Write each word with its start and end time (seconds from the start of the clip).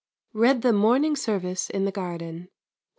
Read 0.33 0.63
the 0.63 0.73
morning 0.73 1.15
service 1.15 1.69
in 1.69 1.85
the 1.85 1.91
garden. 1.91 2.49